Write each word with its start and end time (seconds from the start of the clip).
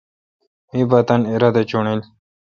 می 0.71 0.81
پ 0.89 0.91
تانی 1.07 1.25
ارادا 1.33 1.61
چݨیل۔ 1.69 2.01